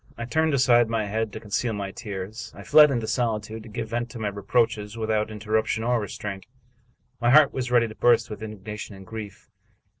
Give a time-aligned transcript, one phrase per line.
[0.17, 2.51] I turned aside my head to con ceal my tears.
[2.55, 6.47] I fled into solitude, to give vent to my re proaches without interruption or restraint.
[7.19, 9.51] My heart was ready to burst with indignation and grief.